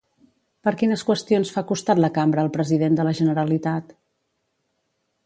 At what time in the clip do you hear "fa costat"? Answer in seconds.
1.57-2.01